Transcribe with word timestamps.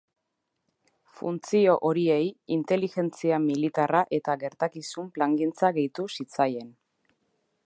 Funtzio 1.19 1.75
horiei 1.89 2.23
inteligentzia 2.57 3.41
militarra 3.45 4.03
eta 4.21 4.39
gertakizun 4.47 5.15
plangintza 5.19 5.75
gehitu 5.81 6.11
zitzaien. 6.19 6.79